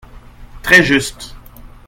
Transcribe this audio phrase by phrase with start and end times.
[0.63, 1.35] Très juste